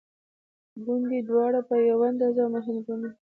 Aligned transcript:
ګوندې 0.85 1.19
دواړه 1.29 1.59
په 1.69 1.75
یوه 1.89 2.05
اندازه 2.11 2.43
مهمه 2.53 2.81
ګڼو. 2.87 3.09